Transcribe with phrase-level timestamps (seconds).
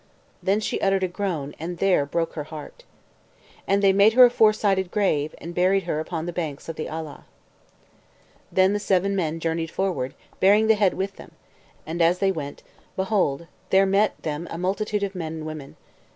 [0.41, 2.85] Then she uttered a groan, and there broke her heart.
[3.67, 6.75] And they made her a four sided grave, and buried her upon the banks of
[6.75, 7.25] the Alaw.
[8.51, 11.33] Then the seven men journeyed forward, bearing the head with them;
[11.85, 12.63] and as they went,
[12.95, 15.75] behold there met them a multitude of men and women.